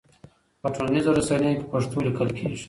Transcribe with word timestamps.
په 0.61 0.67
ټولنيزو 0.75 1.15
رسنيو 1.19 1.57
کې 1.59 1.65
پښتو 1.71 1.97
ليکل 2.07 2.29
کيږي. 2.37 2.57